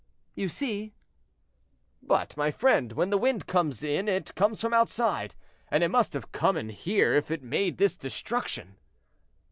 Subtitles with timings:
[0.33, 0.95] "You see."
[2.01, 5.35] "But, my friend, when the wind comes in it comes from outside,
[5.69, 8.77] and it must have come in here if it made this destruction."